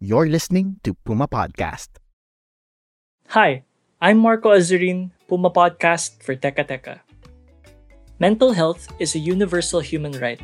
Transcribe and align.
You're 0.00 0.32
listening 0.32 0.80
to 0.88 0.96
Puma 1.04 1.28
Podcast. 1.28 2.00
Hi, 3.36 3.68
I'm 4.00 4.16
Marco 4.16 4.48
Azurin, 4.48 5.12
Puma 5.28 5.52
Podcast 5.52 6.24
for 6.24 6.32
Teka 6.32 6.64
Teka. 6.64 7.04
Mental 8.16 8.56
health 8.56 8.88
is 8.96 9.12
a 9.12 9.20
universal 9.20 9.84
human 9.84 10.16
right. 10.16 10.40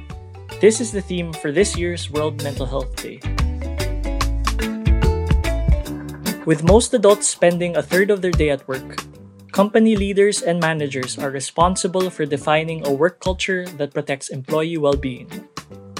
This 0.60 0.76
is 0.76 0.92
the 0.92 1.00
theme 1.00 1.32
for 1.32 1.56
this 1.56 1.72
year's 1.72 2.12
World 2.12 2.44
Mental 2.44 2.68
Health 2.68 3.00
Day. 3.00 3.16
With 6.44 6.60
most 6.60 6.92
adults 6.92 7.24
spending 7.24 7.80
a 7.80 7.82
third 7.82 8.12
of 8.12 8.20
their 8.20 8.36
day 8.36 8.52
at 8.52 8.68
work, 8.68 9.00
company 9.56 9.96
leaders 9.96 10.44
and 10.44 10.60
managers 10.60 11.16
are 11.16 11.32
responsible 11.32 12.12
for 12.12 12.28
defining 12.28 12.84
a 12.84 12.92
work 12.92 13.24
culture 13.24 13.64
that 13.80 13.96
protects 13.96 14.28
employee 14.28 14.76
well 14.76 15.00
being. 15.00 15.32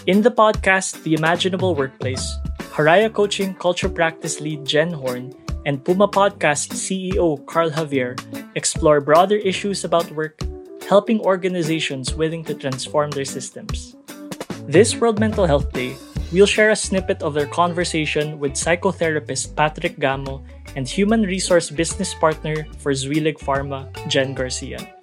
In 0.04 0.20
the 0.20 0.30
podcast, 0.30 1.08
The 1.08 1.16
Imaginable 1.16 1.72
Workplace, 1.72 2.36
Haraya 2.76 3.08
Coaching 3.08 3.56
Culture 3.56 3.88
Practice 3.88 4.38
Lead 4.38 4.60
Jen 4.68 4.92
Horn 4.92 5.32
and 5.64 5.80
Puma 5.80 6.04
Podcast 6.12 6.76
CEO 6.76 7.40
Carl 7.48 7.72
Javier 7.72 8.20
explore 8.52 9.00
broader 9.00 9.40
issues 9.40 9.82
about 9.88 10.04
work, 10.12 10.36
helping 10.84 11.18
organizations 11.24 12.12
willing 12.12 12.44
to 12.44 12.52
transform 12.52 13.08
their 13.16 13.24
systems. 13.24 13.96
This 14.68 14.92
World 14.92 15.18
Mental 15.18 15.46
Health 15.46 15.72
Day, 15.72 15.96
we'll 16.30 16.44
share 16.44 16.68
a 16.68 16.76
snippet 16.76 17.22
of 17.22 17.32
their 17.32 17.48
conversation 17.48 18.38
with 18.38 18.60
psychotherapist 18.60 19.56
Patrick 19.56 19.96
Gamo 19.96 20.44
and 20.76 20.86
human 20.86 21.22
resource 21.22 21.70
business 21.72 22.12
partner 22.12 22.68
for 22.76 22.92
Zuellig 22.92 23.40
Pharma, 23.40 23.88
Jen 24.06 24.34
Garcia. 24.34 24.95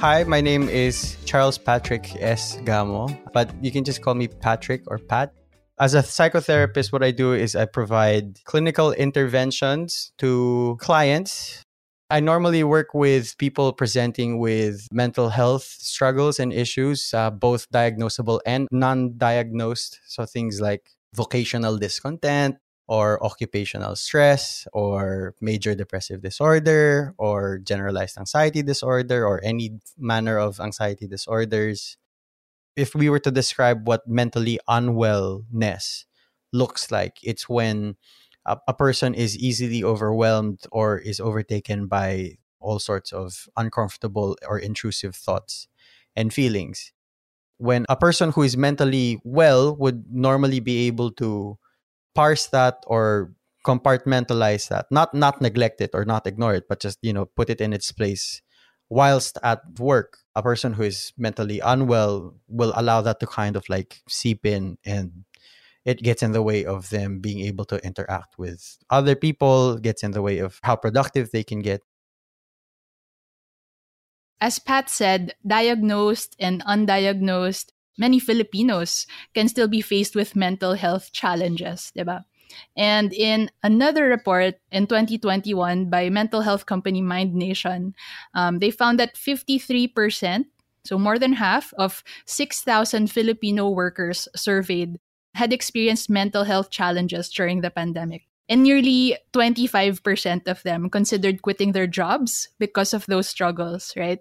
Hi, 0.00 0.22
my 0.22 0.40
name 0.40 0.68
is 0.68 1.16
Charles 1.24 1.58
Patrick 1.58 2.14
S. 2.22 2.58
Gamo, 2.58 3.18
but 3.32 3.52
you 3.60 3.72
can 3.72 3.82
just 3.82 4.00
call 4.00 4.14
me 4.14 4.28
Patrick 4.28 4.84
or 4.86 4.98
Pat. 4.98 5.32
As 5.80 5.94
a 5.94 6.02
psychotherapist, 6.02 6.92
what 6.92 7.02
I 7.02 7.10
do 7.10 7.32
is 7.32 7.56
I 7.56 7.64
provide 7.64 8.38
clinical 8.44 8.92
interventions 8.92 10.12
to 10.18 10.76
clients. 10.78 11.64
I 12.10 12.20
normally 12.20 12.62
work 12.62 12.94
with 12.94 13.36
people 13.38 13.72
presenting 13.72 14.38
with 14.38 14.86
mental 14.92 15.30
health 15.30 15.64
struggles 15.64 16.38
and 16.38 16.52
issues, 16.52 17.12
uh, 17.12 17.30
both 17.30 17.68
diagnosable 17.70 18.38
and 18.46 18.68
non 18.70 19.18
diagnosed. 19.18 19.98
So 20.06 20.24
things 20.26 20.60
like 20.60 20.90
vocational 21.12 21.76
discontent, 21.76 22.58
or 22.88 23.22
occupational 23.22 23.94
stress 23.94 24.66
or 24.72 25.34
major 25.40 25.74
depressive 25.74 26.22
disorder 26.22 27.14
or 27.18 27.58
generalized 27.58 28.16
anxiety 28.18 28.62
disorder 28.62 29.26
or 29.26 29.40
any 29.44 29.78
manner 29.98 30.38
of 30.38 30.58
anxiety 30.58 31.06
disorders. 31.06 31.98
If 32.76 32.94
we 32.94 33.10
were 33.10 33.18
to 33.20 33.30
describe 33.30 33.86
what 33.86 34.08
mentally 34.08 34.58
unwellness 34.68 36.04
looks 36.52 36.90
like, 36.90 37.18
it's 37.22 37.48
when 37.48 37.96
a, 38.46 38.56
a 38.68 38.74
person 38.74 39.14
is 39.14 39.36
easily 39.36 39.84
overwhelmed 39.84 40.60
or 40.72 40.98
is 40.98 41.20
overtaken 41.20 41.88
by 41.88 42.38
all 42.58 42.78
sorts 42.78 43.12
of 43.12 43.48
uncomfortable 43.56 44.36
or 44.48 44.58
intrusive 44.58 45.14
thoughts 45.14 45.68
and 46.16 46.32
feelings. 46.32 46.92
When 47.58 47.84
a 47.88 47.96
person 47.96 48.30
who 48.30 48.42
is 48.42 48.56
mentally 48.56 49.20
well 49.24 49.76
would 49.76 50.04
normally 50.10 50.60
be 50.60 50.86
able 50.86 51.10
to 51.12 51.58
parse 52.14 52.46
that 52.48 52.84
or 52.86 53.32
compartmentalize 53.66 54.68
that. 54.68 54.86
Not 54.90 55.14
not 55.14 55.40
neglect 55.40 55.80
it 55.80 55.90
or 55.94 56.04
not 56.04 56.26
ignore 56.26 56.54
it 56.54 56.68
but 56.68 56.80
just 56.80 56.98
you 57.02 57.12
know 57.12 57.26
put 57.26 57.50
it 57.50 57.60
in 57.60 57.72
its 57.72 57.92
place 57.92 58.42
whilst 58.88 59.38
at 59.42 59.60
work. 59.78 60.18
A 60.34 60.42
person 60.42 60.72
who 60.72 60.84
is 60.84 61.12
mentally 61.18 61.60
unwell 61.60 62.34
will 62.48 62.72
allow 62.76 63.02
that 63.02 63.20
to 63.20 63.26
kind 63.26 63.56
of 63.56 63.68
like 63.68 64.00
seep 64.08 64.46
in 64.46 64.78
and 64.84 65.24
it 65.84 66.02
gets 66.02 66.22
in 66.22 66.32
the 66.32 66.42
way 66.42 66.64
of 66.64 66.90
them 66.90 67.20
being 67.20 67.40
able 67.40 67.64
to 67.64 67.84
interact 67.84 68.38
with 68.38 68.78
other 68.90 69.16
people 69.16 69.78
gets 69.78 70.02
in 70.02 70.12
the 70.12 70.22
way 70.22 70.38
of 70.38 70.60
how 70.62 70.76
productive 70.76 71.30
they 71.32 71.42
can 71.42 71.60
get. 71.60 71.82
As 74.40 74.58
pat 74.58 74.88
said 74.88 75.34
diagnosed 75.46 76.36
and 76.38 76.62
undiagnosed 76.64 77.72
many 77.98 78.18
Filipinos 78.18 79.06
can 79.34 79.48
still 79.48 79.68
be 79.68 79.80
faced 79.80 80.14
with 80.14 80.36
mental 80.36 80.74
health 80.74 81.12
challenges, 81.12 81.92
diba? 81.96 82.24
And 82.76 83.12
in 83.12 83.50
another 83.62 84.04
report 84.04 84.54
in 84.72 84.86
2021 84.86 85.90
by 85.90 86.08
mental 86.08 86.40
health 86.40 86.66
company 86.66 87.02
Mind 87.02 87.34
Nation, 87.34 87.94
um, 88.34 88.58
they 88.58 88.70
found 88.70 88.98
that 88.98 89.16
53%, 89.16 90.44
so 90.84 90.98
more 90.98 91.18
than 91.18 91.34
half 91.34 91.74
of 91.78 92.02
6,000 92.26 93.10
Filipino 93.10 93.68
workers 93.68 94.28
surveyed 94.34 94.98
had 95.34 95.52
experienced 95.52 96.10
mental 96.10 96.44
health 96.44 96.70
challenges 96.70 97.28
during 97.28 97.60
the 97.60 97.70
pandemic. 97.70 98.22
And 98.48 98.62
nearly 98.62 99.16
25% 99.34 100.48
of 100.48 100.62
them 100.62 100.88
considered 100.88 101.42
quitting 101.42 101.72
their 101.72 101.86
jobs 101.86 102.48
because 102.58 102.94
of 102.94 103.04
those 103.06 103.28
struggles, 103.28 103.92
right? 103.94 104.20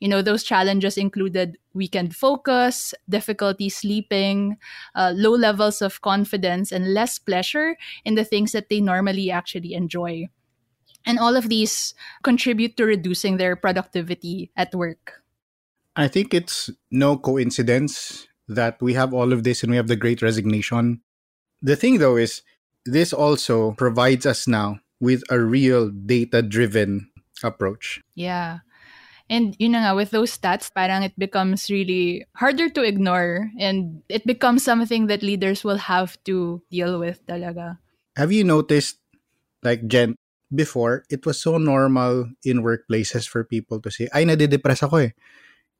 You 0.00 0.08
know, 0.08 0.20
those 0.20 0.44
challenges 0.44 0.98
included 0.98 1.56
weekend 1.72 2.14
focus, 2.14 2.94
difficulty 3.08 3.68
sleeping, 3.68 4.58
uh, 4.94 5.12
low 5.16 5.32
levels 5.32 5.80
of 5.80 6.02
confidence, 6.02 6.70
and 6.70 6.92
less 6.92 7.18
pleasure 7.18 7.76
in 8.04 8.14
the 8.14 8.24
things 8.24 8.52
that 8.52 8.68
they 8.68 8.80
normally 8.80 9.30
actually 9.30 9.74
enjoy. 9.74 10.28
And 11.06 11.18
all 11.18 11.36
of 11.36 11.48
these 11.48 11.94
contribute 12.22 12.76
to 12.76 12.84
reducing 12.84 13.36
their 13.36 13.56
productivity 13.56 14.50
at 14.56 14.74
work. 14.74 15.22
I 15.94 16.08
think 16.08 16.34
it's 16.34 16.68
no 16.90 17.16
coincidence 17.16 18.28
that 18.48 18.80
we 18.82 18.94
have 18.94 19.14
all 19.14 19.32
of 19.32 19.44
this 19.44 19.62
and 19.62 19.70
we 19.70 19.76
have 19.76 19.88
the 19.88 19.96
great 19.96 20.20
resignation. 20.20 21.00
The 21.62 21.76
thing 21.76 21.98
though 21.98 22.16
is, 22.16 22.42
this 22.84 23.12
also 23.12 23.72
provides 23.72 24.26
us 24.26 24.46
now 24.46 24.80
with 25.00 25.22
a 25.30 25.40
real 25.40 25.90
data 25.90 26.42
driven 26.42 27.10
approach. 27.42 28.00
Yeah. 28.14 28.58
And 29.28 29.56
you 29.58 29.68
know 29.68 29.82
nga, 29.82 29.94
with 29.94 30.10
those 30.10 30.30
stats, 30.30 30.70
parang 30.70 31.02
it 31.02 31.18
becomes 31.18 31.66
really 31.70 32.26
harder 32.38 32.70
to 32.70 32.82
ignore 32.82 33.50
and 33.58 34.02
it 34.08 34.26
becomes 34.26 34.62
something 34.62 35.06
that 35.08 35.22
leaders 35.22 35.64
will 35.64 35.82
have 35.82 36.14
to 36.30 36.62
deal 36.70 36.98
with 36.98 37.26
talaga. 37.26 37.78
Have 38.14 38.30
you 38.30 38.44
noticed, 38.44 39.02
like 39.66 39.86
Jen, 39.90 40.14
before, 40.54 41.04
it 41.10 41.26
was 41.26 41.42
so 41.42 41.58
normal 41.58 42.30
in 42.44 42.62
workplaces 42.62 43.26
for 43.26 43.42
people 43.42 43.80
to 43.82 43.90
say, 43.90 44.08
ay, 44.14 44.22
nadidepress 44.22 44.86
ako 44.86 45.10
eh. 45.10 45.12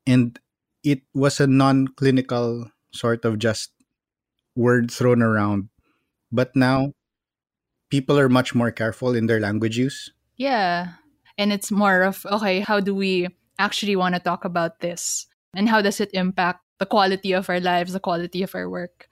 And 0.06 0.38
it 0.82 1.06
was 1.14 1.38
a 1.38 1.46
non-clinical 1.46 2.70
sort 2.90 3.24
of 3.24 3.38
just 3.38 3.70
word 4.58 4.90
thrown 4.90 5.22
around. 5.22 5.70
But 6.32 6.56
now, 6.56 6.92
people 7.90 8.18
are 8.18 8.28
much 8.28 8.54
more 8.54 8.74
careful 8.74 9.14
in 9.14 9.30
their 9.30 9.38
language 9.38 9.78
use. 9.78 10.10
Yeah 10.36 10.98
and 11.38 11.52
it's 11.52 11.70
more 11.70 12.02
of 12.02 12.26
okay 12.26 12.60
how 12.60 12.80
do 12.80 12.94
we 12.94 13.28
actually 13.58 13.96
want 13.96 14.14
to 14.14 14.20
talk 14.20 14.44
about 14.44 14.80
this 14.80 15.26
and 15.54 15.68
how 15.68 15.80
does 15.80 16.00
it 16.00 16.10
impact 16.12 16.60
the 16.78 16.86
quality 16.86 17.32
of 17.32 17.48
our 17.48 17.60
lives 17.60 17.92
the 17.92 18.00
quality 18.00 18.42
of 18.42 18.54
our 18.54 18.68
work. 18.68 19.08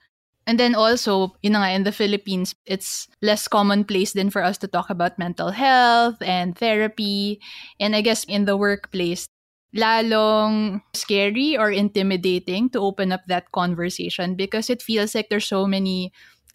And 0.47 0.59
then 0.59 0.75
also 0.75 1.33
you 1.41 1.49
know 1.49 1.63
in 1.63 1.83
the 1.83 1.91
philippines 1.91 2.53
it's 2.65 3.07
less 3.21 3.47
commonplace 3.47 4.13
than 4.13 4.29
for 4.29 4.43
us 4.43 4.57
to 4.59 4.67
talk 4.67 4.89
about 4.89 5.17
mental 5.17 5.49
health 5.51 6.21
and 6.21 6.57
therapy. 6.57 7.41
And 7.79 7.95
i 7.95 8.01
guess 8.01 8.23
in 8.25 8.45
the 8.45 8.57
workplace 8.57 9.25
lalong 9.75 10.81
scary 10.93 11.57
or 11.57 11.69
intimidating 11.69 12.69
to 12.71 12.79
open 12.79 13.11
up 13.11 13.25
that 13.27 13.51
conversation 13.51 14.35
because 14.35 14.69
it 14.69 14.81
feels 14.81 15.13
like 15.13 15.27
there's 15.27 15.45
so 15.45 15.67
many 15.67 16.13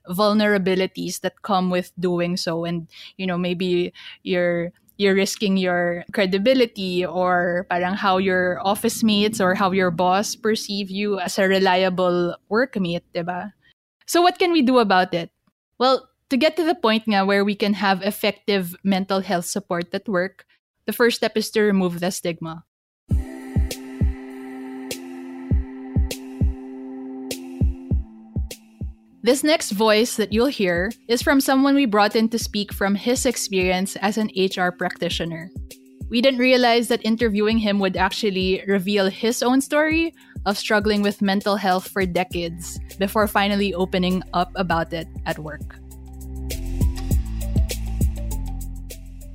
vulnerabilities 0.08 1.20
that 1.20 1.42
come 1.42 1.69
with 1.69 1.92
doing 2.00 2.37
so. 2.37 2.64
And 2.64 2.88
you 3.16 3.26
know 3.26 3.37
maybe 3.37 3.92
you're 4.22 4.72
you're 5.00 5.17
risking 5.17 5.56
your 5.56 6.05
credibility 6.12 7.00
or 7.08 7.64
parang 7.73 7.97
how 7.97 8.20
your 8.20 8.61
office 8.61 9.00
mates 9.00 9.41
or 9.41 9.56
how 9.56 9.73
your 9.73 9.91
boss 9.91 10.37
perceive 10.37 10.93
you 10.93 11.19
as 11.19 11.41
a 11.41 11.49
reliable 11.49 12.37
workmate, 12.52 13.08
diba? 13.17 13.56
So 14.05 14.20
what 14.20 14.38
can 14.38 14.52
we 14.52 14.61
do 14.61 14.76
about 14.79 15.14
it? 15.14 15.32
Well, 15.81 16.05
to 16.29 16.37
get 16.37 16.55
to 16.61 16.64
the 16.64 16.76
point 16.76 17.08
nga 17.08 17.25
where 17.25 17.49
we 17.49 17.56
can 17.56 17.81
have 17.81 18.05
effective 18.05 18.76
mental 18.85 19.25
health 19.25 19.49
support 19.49 19.88
at 19.97 20.05
work, 20.05 20.44
the 20.85 20.93
first 20.93 21.17
step 21.17 21.32
is 21.32 21.49
to 21.56 21.64
remove 21.64 22.00
the 22.00 22.12
stigma. 22.12 22.69
This 29.22 29.44
next 29.44 29.72
voice 29.72 30.17
that 30.17 30.32
you'll 30.32 30.46
hear 30.49 30.90
is 31.06 31.20
from 31.20 31.43
someone 31.43 31.75
we 31.75 31.84
brought 31.84 32.17
in 32.17 32.31
to 32.31 32.38
speak 32.38 32.72
from 32.72 32.94
his 32.94 33.26
experience 33.26 33.94
as 33.96 34.17
an 34.17 34.32
HR 34.32 34.72
practitioner. 34.72 35.50
We 36.08 36.22
didn't 36.22 36.40
realize 36.40 36.88
that 36.88 37.05
interviewing 37.05 37.58
him 37.58 37.78
would 37.81 37.99
actually 37.99 38.64
reveal 38.67 39.11
his 39.11 39.43
own 39.43 39.61
story 39.61 40.14
of 40.46 40.56
struggling 40.56 41.02
with 41.02 41.20
mental 41.20 41.56
health 41.56 41.88
for 41.88 42.06
decades 42.06 42.81
before 42.99 43.28
finally 43.28 43.75
opening 43.75 44.22
up 44.32 44.52
about 44.56 44.94
it 44.94 45.06
at 45.26 45.38
work. 45.38 45.76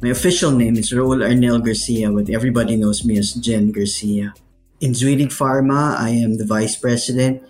My 0.01 0.09
official 0.09 0.49
name 0.49 0.77
is 0.77 0.91
Raul 0.93 1.21
Arnel 1.21 1.63
Garcia, 1.63 2.09
but 2.11 2.31
everybody 2.31 2.75
knows 2.75 3.05
me 3.05 3.19
as 3.19 3.33
Jen 3.33 3.71
Garcia. 3.71 4.33
In 4.81 4.93
Zuellig 4.93 5.29
Pharma, 5.29 5.95
I 5.95 6.09
am 6.09 6.37
the 6.37 6.45
Vice 6.45 6.75
President 6.75 7.43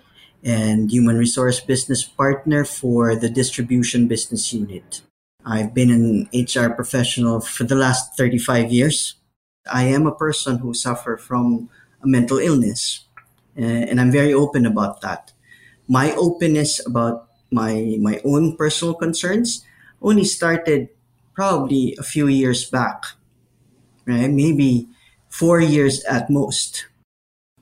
and 0.46 0.92
Human 0.92 1.18
Resource 1.18 1.58
Business 1.58 2.04
Partner 2.04 2.64
for 2.64 3.16
the 3.16 3.28
Distribution 3.28 4.06
Business 4.06 4.52
Unit. 4.52 5.02
I've 5.44 5.74
been 5.74 5.90
an 5.90 6.30
HR 6.32 6.70
professional 6.70 7.40
for 7.40 7.64
the 7.64 7.74
last 7.74 8.16
35 8.16 8.70
years. 8.70 9.14
I 9.70 9.90
am 9.90 10.06
a 10.06 10.14
person 10.14 10.58
who 10.58 10.72
suffer 10.72 11.16
from 11.16 11.68
a 12.00 12.06
mental 12.06 12.38
illness, 12.38 13.06
uh, 13.58 13.90
and 13.90 14.00
I'm 14.00 14.12
very 14.12 14.32
open 14.32 14.64
about 14.64 15.00
that. 15.00 15.32
My 15.88 16.14
openness 16.14 16.78
about 16.86 17.26
my 17.50 17.98
my 17.98 18.20
own 18.24 18.56
personal 18.56 18.94
concerns 18.94 19.66
only 20.00 20.24
started 20.24 20.90
probably 21.34 21.96
a 21.98 22.04
few 22.06 22.28
years 22.28 22.70
back, 22.70 23.02
right? 24.06 24.30
Maybe 24.30 24.86
four 25.28 25.60
years 25.60 26.04
at 26.04 26.30
most 26.30 26.86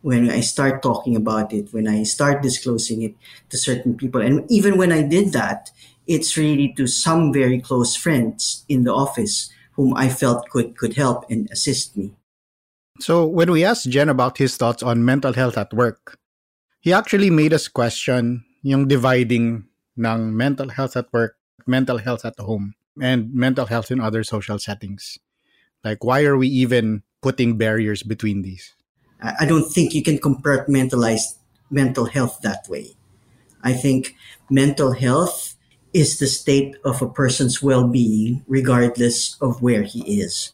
when 0.04 0.28
I 0.28 0.44
start 0.44 0.82
talking 0.84 1.16
about 1.16 1.48
it, 1.56 1.72
when 1.72 1.88
I 1.88 2.02
start 2.04 2.44
disclosing 2.44 3.00
it 3.00 3.16
to 3.48 3.56
certain 3.56 3.96
people. 3.96 4.20
And 4.20 4.44
even 4.52 4.76
when 4.76 4.92
I 4.92 5.00
did 5.00 5.32
that, 5.32 5.72
it's 6.06 6.36
really 6.36 6.76
to 6.76 6.86
some 6.86 7.32
very 7.32 7.58
close 7.58 7.96
friends 7.96 8.68
in 8.68 8.84
the 8.84 8.92
office 8.92 9.48
whom 9.72 9.96
I 9.96 10.10
felt 10.10 10.50
could, 10.50 10.76
could 10.76 11.00
help 11.00 11.24
and 11.30 11.48
assist 11.50 11.96
me. 11.96 12.12
So, 13.00 13.24
when 13.24 13.50
we 13.50 13.64
asked 13.64 13.88
Jen 13.88 14.10
about 14.10 14.36
his 14.36 14.58
thoughts 14.58 14.82
on 14.82 15.06
mental 15.08 15.32
health 15.32 15.56
at 15.56 15.72
work, 15.72 16.20
he 16.80 16.92
actually 16.92 17.30
made 17.30 17.54
us 17.54 17.66
question 17.66 18.44
yung 18.60 18.86
dividing 18.86 19.64
ng 19.96 20.36
mental 20.36 20.68
health 20.68 20.98
at 20.98 21.08
work, 21.14 21.40
mental 21.66 21.96
health 21.96 22.26
at 22.26 22.38
home, 22.38 22.74
and 23.00 23.32
mental 23.32 23.66
health 23.66 23.90
in 23.90 24.04
other 24.04 24.22
social 24.22 24.58
settings. 24.58 25.16
Like, 25.82 26.04
why 26.04 26.24
are 26.28 26.36
we 26.36 26.48
even 26.48 27.04
putting 27.22 27.56
barriers 27.56 28.02
between 28.02 28.42
these? 28.42 28.76
I 29.24 29.46
don't 29.46 29.72
think 29.72 29.94
you 29.94 30.02
can 30.02 30.18
compartmentalize 30.18 31.36
mental 31.70 32.04
health 32.04 32.40
that 32.42 32.68
way. 32.68 32.94
I 33.62 33.72
think 33.72 34.14
mental 34.50 34.92
health 34.92 35.56
is 35.94 36.18
the 36.18 36.26
state 36.26 36.76
of 36.84 37.00
a 37.00 37.08
person's 37.08 37.62
well-being 37.62 38.44
regardless 38.46 39.40
of 39.40 39.62
where 39.62 39.82
he 39.82 40.20
is. 40.20 40.52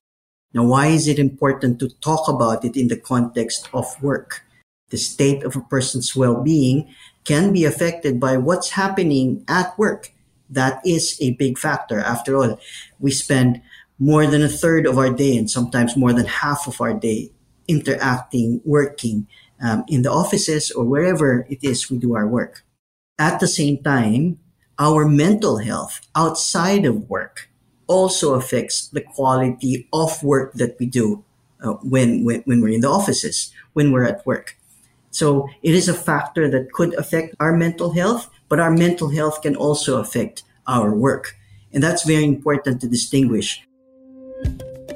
Now, 0.54 0.64
why 0.64 0.88
is 0.88 1.08
it 1.08 1.18
important 1.18 1.80
to 1.80 1.88
talk 2.00 2.28
about 2.28 2.64
it 2.64 2.76
in 2.76 2.88
the 2.88 2.96
context 2.96 3.68
of 3.72 3.86
work? 4.02 4.44
The 4.90 4.98
state 4.98 5.42
of 5.42 5.56
a 5.56 5.60
person's 5.60 6.14
well-being 6.14 6.94
can 7.24 7.52
be 7.52 7.64
affected 7.64 8.20
by 8.20 8.36
what's 8.36 8.70
happening 8.70 9.44
at 9.48 9.76
work. 9.78 10.12
That 10.48 10.80
is 10.84 11.16
a 11.20 11.34
big 11.34 11.58
factor. 11.58 11.98
After 11.98 12.36
all, 12.36 12.60
we 12.98 13.10
spend 13.10 13.62
more 13.98 14.26
than 14.26 14.42
a 14.42 14.48
third 14.48 14.86
of 14.86 14.98
our 14.98 15.10
day 15.10 15.36
and 15.36 15.50
sometimes 15.50 15.96
more 15.96 16.12
than 16.12 16.26
half 16.26 16.66
of 16.66 16.80
our 16.80 16.94
day 16.94 17.30
interacting, 17.70 18.60
working 18.64 19.26
um, 19.62 19.84
in 19.86 20.02
the 20.02 20.10
offices 20.10 20.70
or 20.70 20.84
wherever 20.84 21.46
it 21.48 21.62
is 21.62 21.90
we 21.90 21.98
do 21.98 22.14
our 22.14 22.26
work. 22.26 22.64
At 23.18 23.38
the 23.38 23.46
same 23.46 23.78
time, 23.78 24.40
our 24.78 25.06
mental 25.06 25.58
health 25.58 26.00
outside 26.16 26.84
of 26.84 27.08
work 27.08 27.48
also 27.86 28.34
affects 28.34 28.88
the 28.88 29.02
quality 29.02 29.86
of 29.92 30.22
work 30.22 30.54
that 30.54 30.76
we 30.80 30.86
do 30.86 31.22
uh, 31.62 31.74
when, 31.84 32.24
when, 32.24 32.40
when 32.42 32.60
we're 32.60 32.74
in 32.74 32.80
the 32.80 32.88
offices, 32.88 33.52
when 33.74 33.92
we're 33.92 34.06
at 34.06 34.24
work. 34.24 34.56
So 35.10 35.48
it 35.62 35.74
is 35.74 35.88
a 35.88 35.94
factor 35.94 36.48
that 36.50 36.72
could 36.72 36.94
affect 36.94 37.34
our 37.40 37.52
mental 37.52 37.92
health, 37.92 38.30
but 38.48 38.60
our 38.60 38.70
mental 38.70 39.10
health 39.10 39.42
can 39.42 39.56
also 39.56 40.00
affect 40.00 40.42
our 40.66 40.94
work. 40.94 41.36
And 41.72 41.82
that's 41.82 42.04
very 42.04 42.24
important 42.24 42.80
to 42.80 42.88
distinguish. 42.88 43.62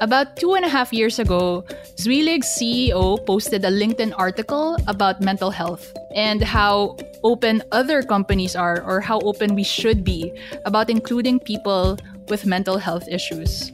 About 0.01 0.37
two 0.37 0.55
and 0.55 0.65
a 0.65 0.69
half 0.69 0.93
years 0.93 1.19
ago, 1.19 1.65
Zuellig's 1.97 2.51
CEO 2.51 3.25
posted 3.27 3.65
a 3.65 3.71
LinkedIn 3.71 4.13
article 4.19 4.77
about 4.89 5.21
mental 5.21 5.51
health 5.51 5.93
and 6.15 6.43
how 6.43 6.97
open 7.23 7.63
other 7.71 8.03
companies 8.03 8.57
are, 8.57 8.83
or 8.83 9.01
how 9.01 9.21
open 9.21 9.55
we 9.55 9.63
should 9.63 10.03
be 10.03 10.33
about 10.65 10.91
including 10.91 11.39
people 11.39 11.97
with 12.29 12.45
mental 12.45 12.79
health 12.79 13.07
issues. 13.09 13.73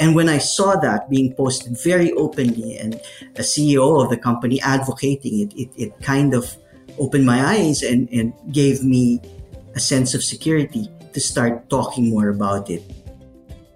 And 0.00 0.14
when 0.14 0.28
I 0.28 0.38
saw 0.38 0.76
that 0.80 1.10
being 1.10 1.34
posted 1.34 1.76
very 1.78 2.12
openly 2.12 2.78
and 2.78 2.94
a 3.36 3.42
CEO 3.42 4.02
of 4.02 4.10
the 4.10 4.16
company 4.16 4.60
advocating 4.62 5.40
it, 5.40 5.52
it, 5.54 5.68
it 5.76 6.00
kind 6.00 6.34
of 6.34 6.56
opened 6.98 7.26
my 7.26 7.44
eyes 7.44 7.82
and, 7.82 8.08
and 8.10 8.32
gave 8.50 8.82
me 8.82 9.20
a 9.74 9.80
sense 9.80 10.14
of 10.14 10.24
security 10.24 10.88
to 11.12 11.20
start 11.20 11.68
talking 11.68 12.10
more 12.10 12.28
about 12.28 12.70
it. 12.70 12.82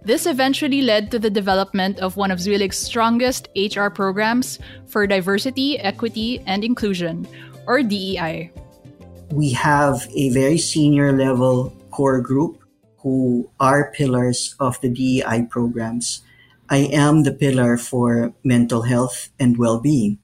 This 0.05 0.27
eventually 0.27 0.83
led 0.83 1.13
to 1.13 1.19
the 1.21 1.31
development 1.31 2.01
of 2.01 2.17
one 2.17 2.33
of 2.33 2.41
Zuellig's 2.41 2.77
strongest 2.77 3.49
HR 3.55 3.87
programs 3.87 4.59
for 4.87 5.07
diversity, 5.07 5.79
equity, 5.79 6.43
and 6.47 6.65
inclusion, 6.65 7.27
or 7.69 7.85
DEI. 7.85 8.51
We 9.31 9.51
have 9.53 10.09
a 10.15 10.31
very 10.31 10.59
senior 10.59 11.13
level 11.13 11.73
core 11.93 12.21
group 12.21 12.59
who 12.99 13.49
are 13.61 13.93
pillars 13.93 14.57
of 14.59 14.81
the 14.81 14.89
DEI 14.89 15.47
programs. 15.49 16.23
I 16.69 16.91
am 16.91 17.23
the 17.23 17.33
pillar 17.33 17.77
for 17.77 18.35
mental 18.43 18.83
health 18.83 19.31
and 19.39 19.57
well 19.57 19.79
being. 19.79 20.19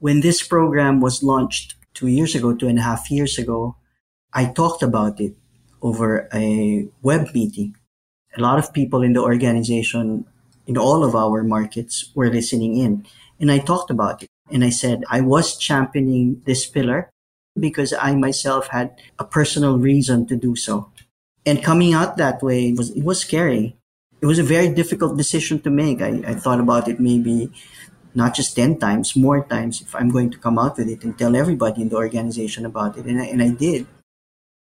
When 0.00 0.22
this 0.22 0.42
program 0.42 1.00
was 1.00 1.22
launched 1.22 1.76
two 1.94 2.08
years 2.08 2.34
ago, 2.34 2.54
two 2.54 2.66
and 2.66 2.80
a 2.80 2.82
half 2.82 3.10
years 3.10 3.38
ago, 3.38 3.76
I 4.32 4.46
talked 4.46 4.82
about 4.82 5.20
it 5.20 5.36
over 5.82 6.28
a 6.34 6.88
web 7.02 7.32
meeting. 7.32 7.76
A 8.36 8.40
lot 8.40 8.58
of 8.58 8.72
people 8.72 9.02
in 9.02 9.12
the 9.12 9.20
organization, 9.20 10.24
in 10.66 10.76
all 10.78 11.04
of 11.04 11.14
our 11.14 11.42
markets, 11.42 12.10
were 12.14 12.30
listening 12.30 12.76
in. 12.76 13.06
And 13.40 13.50
I 13.50 13.58
talked 13.58 13.90
about 13.90 14.22
it. 14.22 14.28
And 14.50 14.64
I 14.64 14.70
said, 14.70 15.04
I 15.10 15.20
was 15.20 15.56
championing 15.56 16.42
this 16.44 16.66
pillar 16.66 17.10
because 17.58 17.92
I 17.92 18.14
myself 18.14 18.68
had 18.68 18.98
a 19.18 19.24
personal 19.24 19.78
reason 19.78 20.26
to 20.26 20.36
do 20.36 20.56
so 20.56 20.90
and 21.46 21.64
coming 21.64 21.94
out 21.94 22.16
that 22.16 22.42
way 22.42 22.72
was 22.72 22.90
it 22.90 23.04
was 23.04 23.20
scary. 23.20 23.76
It 24.20 24.26
was 24.26 24.38
a 24.38 24.44
very 24.44 24.68
difficult 24.68 25.16
decision 25.16 25.60
to 25.62 25.70
make. 25.70 26.02
I, 26.02 26.20
I 26.26 26.34
thought 26.34 26.60
about 26.60 26.88
it 26.88 27.00
maybe 27.00 27.50
not 28.14 28.34
just 28.34 28.56
10 28.56 28.78
times, 28.78 29.16
more 29.16 29.44
times 29.44 29.80
if 29.80 29.94
I'm 29.94 30.10
going 30.10 30.30
to 30.30 30.38
come 30.38 30.58
out 30.58 30.76
with 30.76 30.88
it 30.88 31.04
and 31.04 31.16
tell 31.16 31.36
everybody 31.36 31.82
in 31.82 31.88
the 31.88 31.96
organization 31.96 32.66
about 32.66 32.98
it. 32.98 33.06
And 33.06 33.20
I, 33.20 33.26
and 33.26 33.42
I 33.42 33.50
did. 33.50 33.86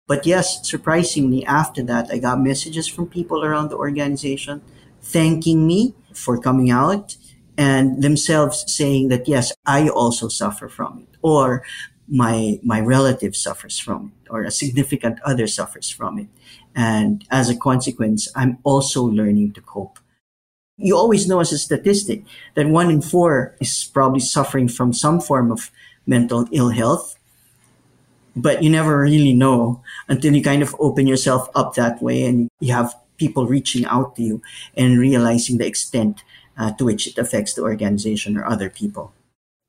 But 0.06 0.26
yes, 0.26 0.68
surprisingly, 0.68 1.44
after 1.46 1.82
that, 1.84 2.10
I 2.10 2.18
got 2.18 2.40
messages 2.40 2.86
from 2.86 3.06
people 3.06 3.44
around 3.44 3.70
the 3.70 3.76
organization 3.76 4.62
thanking 5.00 5.66
me 5.66 5.94
for 6.12 6.38
coming 6.38 6.70
out 6.70 7.16
and 7.56 8.02
themselves 8.02 8.64
saying 8.66 9.08
that, 9.08 9.28
yes, 9.28 9.52
I 9.64 9.88
also 9.88 10.28
suffer 10.28 10.68
from 10.68 11.00
it. 11.00 11.16
Or 11.22 11.62
my 12.08 12.60
my 12.62 12.80
relative 12.80 13.34
suffers 13.34 13.78
from 13.78 14.12
it 14.20 14.30
or 14.30 14.42
a 14.42 14.50
significant 14.50 15.18
other 15.24 15.46
suffers 15.46 15.88
from 15.88 16.18
it 16.18 16.28
and 16.74 17.24
as 17.30 17.48
a 17.48 17.56
consequence 17.56 18.28
i'm 18.36 18.58
also 18.62 19.02
learning 19.02 19.52
to 19.52 19.60
cope 19.62 19.98
you 20.76 20.94
always 20.94 21.26
know 21.26 21.40
as 21.40 21.52
a 21.52 21.58
statistic 21.58 22.22
that 22.54 22.68
one 22.68 22.90
in 22.90 23.00
four 23.00 23.56
is 23.60 23.90
probably 23.94 24.20
suffering 24.20 24.68
from 24.68 24.92
some 24.92 25.20
form 25.20 25.50
of 25.50 25.70
mental 26.06 26.46
ill 26.52 26.70
health 26.70 27.18
but 28.36 28.62
you 28.62 28.70
never 28.70 29.00
really 29.00 29.32
know 29.32 29.82
until 30.08 30.34
you 30.34 30.42
kind 30.42 30.62
of 30.62 30.74
open 30.78 31.06
yourself 31.06 31.48
up 31.54 31.74
that 31.74 32.02
way 32.02 32.26
and 32.26 32.50
you 32.60 32.72
have 32.74 32.94
people 33.16 33.46
reaching 33.46 33.86
out 33.86 34.16
to 34.16 34.22
you 34.22 34.42
and 34.76 34.98
realizing 34.98 35.58
the 35.58 35.66
extent 35.66 36.22
uh, 36.58 36.72
to 36.74 36.84
which 36.84 37.06
it 37.06 37.18
affects 37.18 37.54
the 37.54 37.62
organization 37.62 38.36
or 38.36 38.44
other 38.44 38.68
people 38.68 39.14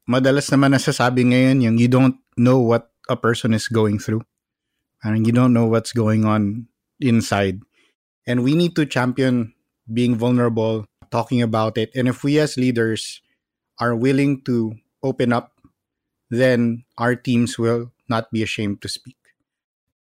madalas 0.05 0.50
naman 0.53 0.74
nasasabi 0.74 1.34
ngayon 1.34 1.62
yung 1.62 1.77
you 1.77 1.89
don't 1.89 2.22
know 2.38 2.62
what 2.62 2.93
a 3.10 3.15
person 3.15 3.53
is 3.53 3.67
going 3.67 4.00
through. 4.00 4.22
And 5.03 5.25
you 5.25 5.34
don't 5.34 5.53
know 5.53 5.65
what's 5.65 5.93
going 5.93 6.25
on 6.25 6.67
inside. 7.00 7.62
And 8.25 8.43
we 8.43 8.55
need 8.55 8.75
to 8.75 8.86
champion 8.86 9.53
being 9.91 10.15
vulnerable, 10.15 10.86
talking 11.12 11.41
about 11.41 11.77
it. 11.77 11.91
And 11.93 12.07
if 12.07 12.24
we 12.24 12.39
as 12.39 12.57
leaders 12.57 13.22
are 13.79 13.95
willing 13.95 14.41
to 14.50 14.74
open 15.03 15.34
up, 15.34 15.55
then 16.29 16.84
our 16.98 17.15
teams 17.15 17.58
will 17.58 17.91
not 18.10 18.32
be 18.32 18.44
ashamed 18.44 18.82
to 18.82 18.89
speak. 18.89 19.17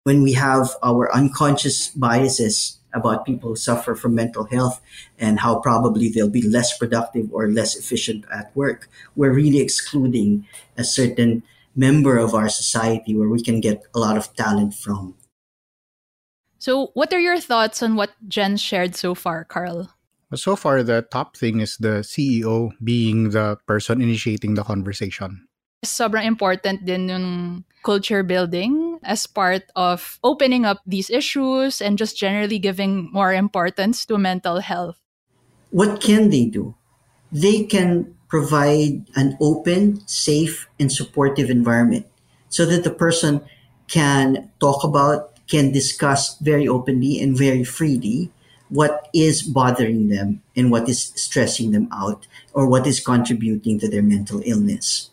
When 0.04 0.22
we 0.22 0.34
have 0.34 0.70
our 0.84 1.14
unconscious 1.14 1.90
biases 1.90 2.78
about 2.94 3.26
people 3.26 3.50
who 3.50 3.56
suffer 3.56 3.96
from 3.96 4.16
mental 4.16 4.46
health 4.46 4.80
and 5.20 5.40
how 5.40 5.60
probably 5.60 6.10
they'll 6.10 6.30
be 6.30 6.48
less 6.48 6.78
productive 6.78 7.28
or 7.34 7.50
less 7.50 7.76
efficient 7.76 8.26
at 8.32 8.56
work, 8.56 8.88
we're 9.16 9.34
really 9.34 9.60
excluding 9.60 10.48
a 10.78 10.84
certain 10.84 11.44
member 11.76 12.18
of 12.18 12.34
our 12.34 12.50
society 12.50 13.16
where 13.16 13.30
we 13.30 13.42
can 13.42 13.60
get 13.60 13.84
a 13.94 14.00
lot 14.00 14.16
of 14.16 14.34
talent 14.36 14.74
from. 14.74 15.16
So, 16.58 16.92
what 16.94 17.14
are 17.14 17.20
your 17.20 17.40
thoughts 17.40 17.84
on 17.84 17.96
what 17.96 18.12
Jen 18.28 18.58
shared 18.58 18.96
so 18.96 19.14
far, 19.14 19.44
Carl? 19.44 19.92
So 20.34 20.56
far, 20.56 20.82
the 20.82 21.04
top 21.04 21.38
thing 21.38 21.60
is 21.60 21.78
the 21.78 22.02
CEO 22.02 22.72
being 22.84 23.30
the 23.30 23.58
person 23.68 24.02
initiating 24.02 24.56
the 24.56 24.64
conversation. 24.64 25.48
Sobrang 25.90 26.26
important 26.26 26.86
din 26.86 27.10
yung 27.10 27.28
culture 27.86 28.24
building 28.26 28.98
as 29.06 29.30
part 29.30 29.70
of 29.78 30.18
opening 30.26 30.66
up 30.66 30.82
these 30.90 31.14
issues 31.14 31.82
and 31.82 31.98
just 32.02 32.18
generally 32.18 32.58
giving 32.58 33.14
more 33.14 33.34
importance 33.34 34.06
to 34.10 34.18
mental 34.18 34.60
health. 34.60 34.98
What 35.70 36.02
can 36.02 36.30
they 36.34 36.46
do? 36.46 36.74
They 37.32 37.64
can 37.64 38.16
provide 38.28 39.06
an 39.16 39.38
open, 39.40 40.02
safe, 40.08 40.68
and 40.80 40.92
supportive 40.92 41.50
environment 41.50 42.08
so 42.50 42.66
that 42.66 42.84
the 42.84 42.92
person 42.92 43.46
can 43.88 44.50
talk 44.60 44.84
about, 44.84 45.38
can 45.48 45.72
discuss 45.72 46.38
very 46.40 46.68
openly 46.68 47.22
and 47.22 47.38
very 47.38 47.64
freely 47.64 48.32
what 48.70 49.08
is 49.14 49.44
bothering 49.44 50.10
them 50.10 50.42
and 50.56 50.72
what 50.72 50.90
is 50.90 51.14
stressing 51.16 51.72
them 51.72 51.88
out 51.94 52.26
or 52.54 52.68
what 52.68 52.88
is 52.88 53.00
contributing 53.00 53.80
to 53.80 53.88
their 53.88 54.02
mental 54.02 54.42
illness. 54.44 55.12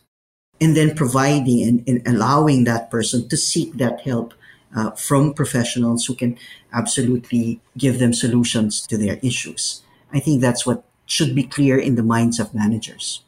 And 0.63 0.77
then 0.77 0.95
providing 0.95 1.67
and, 1.67 1.83
and 1.85 2.07
allowing 2.07 2.63
that 2.63 2.89
person 2.89 3.27
to 3.27 3.35
seek 3.35 3.73
that 3.73 3.99
help 4.01 4.33
uh, 4.73 4.91
from 4.91 5.33
professionals 5.33 6.05
who 6.05 6.15
can 6.15 6.37
absolutely 6.71 7.59
give 7.77 7.99
them 7.99 8.13
solutions 8.13 8.87
to 8.87 8.97
their 8.97 9.19
issues. 9.21 9.83
I 10.13 10.19
think 10.19 10.39
that's 10.39 10.65
what 10.65 10.85
should 11.05 11.35
be 11.35 11.43
clear 11.43 11.77
in 11.77 11.95
the 11.95 12.03
minds 12.15 12.39
of 12.39 12.53
managers. 12.53 13.23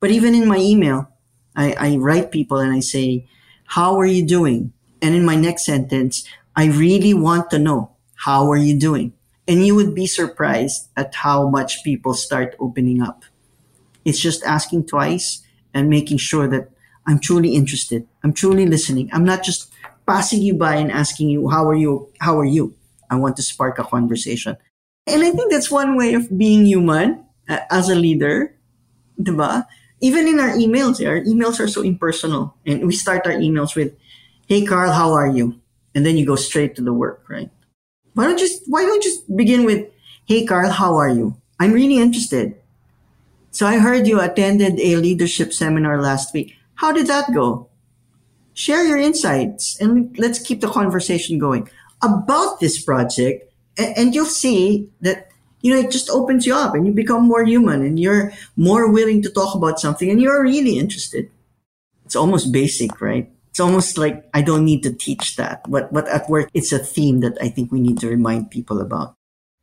But 0.00 0.10
even 0.10 0.32
in 0.32 0.46
my 0.46 0.58
email, 0.58 1.10
I, 1.56 1.74
I 1.78 1.96
write 1.96 2.30
people 2.30 2.58
and 2.58 2.72
I 2.72 2.80
say, 2.80 3.26
How 3.66 3.98
are 3.98 4.06
you 4.06 4.24
doing? 4.24 4.72
And 5.02 5.12
in 5.12 5.24
my 5.24 5.34
next 5.34 5.66
sentence, 5.66 6.24
I 6.54 6.66
really 6.66 7.14
want 7.14 7.50
to 7.50 7.58
know, 7.58 7.96
How 8.14 8.48
are 8.50 8.56
you 8.56 8.78
doing? 8.78 9.12
And 9.48 9.66
you 9.66 9.74
would 9.74 9.94
be 9.94 10.06
surprised 10.06 10.88
at 10.96 11.16
how 11.16 11.48
much 11.48 11.82
people 11.82 12.14
start 12.14 12.54
opening 12.60 13.02
up. 13.02 13.24
It's 14.04 14.20
just 14.20 14.44
asking 14.44 14.86
twice 14.86 15.42
and 15.74 15.90
making 15.90 16.18
sure 16.18 16.48
that 16.48 16.70
I'm 17.06 17.18
truly 17.18 17.54
interested. 17.54 18.06
I'm 18.24 18.32
truly 18.32 18.66
listening. 18.66 19.10
I'm 19.12 19.24
not 19.24 19.42
just 19.42 19.72
passing 20.06 20.42
you 20.42 20.54
by 20.54 20.76
and 20.76 20.90
asking 20.90 21.30
you, 21.30 21.48
how 21.48 21.68
are 21.68 21.74
you? 21.74 22.08
How 22.20 22.38
are 22.38 22.44
you? 22.44 22.74
I 23.10 23.16
want 23.16 23.36
to 23.36 23.42
spark 23.42 23.78
a 23.78 23.84
conversation. 23.84 24.56
And 25.06 25.22
I 25.22 25.30
think 25.30 25.52
that's 25.52 25.70
one 25.70 25.96
way 25.96 26.14
of 26.14 26.36
being 26.36 26.66
human 26.66 27.24
uh, 27.48 27.60
as 27.70 27.88
a 27.88 27.94
leader. 27.94 28.54
Diba? 29.20 29.66
Even 30.00 30.26
in 30.26 30.40
our 30.40 30.50
emails, 30.50 31.00
our 31.06 31.20
emails 31.22 31.60
are 31.60 31.68
so 31.68 31.82
impersonal. 31.82 32.56
And 32.66 32.86
we 32.86 32.92
start 32.92 33.26
our 33.26 33.32
emails 33.32 33.76
with, 33.76 33.94
hey, 34.48 34.66
Carl, 34.66 34.92
how 34.92 35.12
are 35.12 35.28
you? 35.28 35.60
And 35.94 36.04
then 36.04 36.16
you 36.16 36.26
go 36.26 36.36
straight 36.36 36.74
to 36.76 36.82
the 36.82 36.92
work, 36.92 37.24
right? 37.28 37.50
Why 38.16 38.24
don't 38.24 38.40
you 38.40 38.48
why 38.66 38.80
don't 38.80 39.04
you 39.04 39.10
just 39.10 39.36
begin 39.36 39.66
with, 39.66 39.92
hey 40.24 40.46
Carl, 40.46 40.70
how 40.70 40.96
are 40.96 41.10
you? 41.10 41.36
I'm 41.60 41.72
really 41.72 41.98
interested. 41.98 42.56
So 43.50 43.66
I 43.66 43.76
heard 43.76 44.06
you 44.06 44.20
attended 44.20 44.80
a 44.80 44.96
leadership 44.96 45.52
seminar 45.52 46.00
last 46.00 46.32
week. 46.32 46.56
How 46.76 46.92
did 46.92 47.06
that 47.08 47.32
go? 47.34 47.68
Share 48.54 48.84
your 48.84 48.98
insights 48.98 49.78
and 49.80 50.16
let's 50.18 50.38
keep 50.38 50.60
the 50.60 50.68
conversation 50.68 51.38
going 51.38 51.68
about 52.02 52.60
this 52.60 52.82
project. 52.82 53.52
And 53.76 54.14
you'll 54.14 54.24
see 54.24 54.88
that, 55.02 55.28
you 55.60 55.74
know, 55.74 55.80
it 55.80 55.90
just 55.90 56.08
opens 56.08 56.46
you 56.46 56.54
up 56.54 56.74
and 56.74 56.86
you 56.86 56.92
become 56.92 57.28
more 57.28 57.44
human 57.44 57.82
and 57.82 58.00
you're 58.00 58.32
more 58.56 58.90
willing 58.90 59.20
to 59.22 59.30
talk 59.30 59.54
about 59.54 59.78
something 59.78 60.10
and 60.10 60.20
you're 60.20 60.42
really 60.42 60.78
interested. 60.78 61.30
It's 62.06 62.16
almost 62.16 62.52
basic, 62.52 63.00
right? 63.00 63.30
it's 63.56 63.60
almost 63.64 63.96
like 63.96 64.28
I 64.34 64.42
don't 64.42 64.66
need 64.66 64.82
to 64.82 64.92
teach 64.92 65.36
that. 65.36 65.64
But 65.64 65.88
but 65.90 66.06
at 66.08 66.28
work, 66.28 66.50
it's 66.52 66.76
a 66.76 66.78
theme 66.78 67.20
that 67.20 67.40
I 67.40 67.48
think 67.48 67.72
we 67.72 67.80
need 67.80 67.96
to 68.04 68.06
remind 68.06 68.50
people 68.50 68.82
about. 68.82 69.16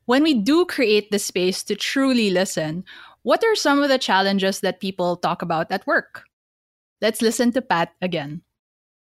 When 0.09 0.23
we 0.23 0.33
do 0.33 0.65
create 0.65 1.11
the 1.11 1.19
space 1.19 1.61
to 1.69 1.75
truly 1.75 2.31
listen, 2.31 2.85
what 3.21 3.43
are 3.43 3.53
some 3.53 3.83
of 3.83 3.89
the 3.89 4.01
challenges 4.01 4.61
that 4.61 4.81
people 4.81 5.15
talk 5.15 5.43
about 5.43 5.71
at 5.71 5.85
work? 5.85 6.25
Let's 7.03 7.21
listen 7.21 7.51
to 7.51 7.61
Pat 7.61 7.91
again. 8.01 8.43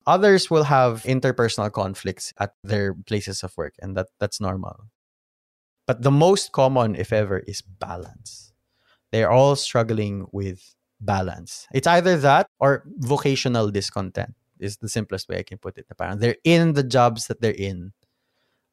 Others 0.06 0.52
will 0.52 0.66
have 0.70 1.02
interpersonal 1.02 1.72
conflicts 1.72 2.32
at 2.38 2.54
their 2.64 2.94
places 2.94 3.42
of 3.42 3.58
work, 3.58 3.74
and 3.82 3.98
that, 3.98 4.06
that's 4.20 4.40
normal. 4.40 4.86
But 5.88 6.04
the 6.04 6.12
most 6.12 6.52
common, 6.52 6.94
if 6.96 7.12
ever, 7.12 7.40
is 7.40 7.64
balance. 7.64 8.54
They're 9.12 9.32
all 9.32 9.56
struggling 9.56 10.28
with 10.32 10.76
balance. 11.02 11.66
It's 11.74 11.88
either 11.88 12.18
that 12.18 12.46
or 12.60 12.84
vocational 13.00 13.72
discontent 13.72 14.36
is 14.60 14.78
the 14.78 14.90
simplest 14.90 15.28
way 15.28 15.40
I 15.40 15.44
can 15.44 15.58
put 15.58 15.80
it. 15.80 15.88
They're 16.20 16.38
in 16.44 16.74
the 16.74 16.84
jobs 16.84 17.26
that 17.28 17.42
they're 17.42 17.52
in, 17.52 17.94